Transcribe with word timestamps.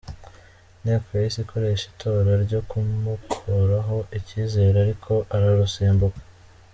Inteko 0.79 1.07
yahise 1.17 1.39
ikoresha 1.41 1.85
itora 1.91 2.31
ryo 2.45 2.59
kumukuraho 2.69 3.97
icyizere 4.17 4.75
ariko 4.85 5.13
ararusimbuka. 5.35 6.19